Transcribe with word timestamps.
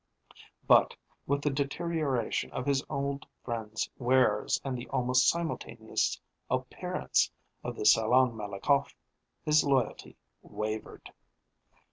But, 0.65 0.95
with 1.27 1.43
the 1.43 1.51
deterioration 1.51 2.51
in 2.55 2.63
his 2.65 2.83
old 2.89 3.27
friends' 3.43 3.87
wares, 3.99 4.59
and 4.65 4.75
the 4.75 4.87
almost 4.89 5.29
simultaneous 5.29 6.19
appearance 6.49 7.29
of 7.63 7.75
the 7.75 7.85
Salon 7.85 8.35
Malakoff, 8.35 8.95
his 9.45 9.63
loyalty 9.63 10.17
wavered. 10.41 11.13